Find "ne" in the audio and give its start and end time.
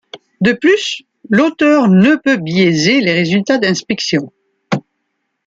1.87-2.15